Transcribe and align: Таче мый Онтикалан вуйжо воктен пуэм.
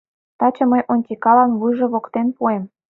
Таче 0.39 0.63
мый 0.71 0.81
Онтикалан 0.93 1.51
вуйжо 1.59 1.85
воктен 1.93 2.27
пуэм. 2.37 2.63